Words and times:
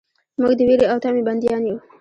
موږ 0.39 0.53
د 0.57 0.61
ویرې 0.67 0.85
او 0.91 0.97
طمعې 1.03 1.23
بندیان 1.27 1.63
یو. 1.69 1.77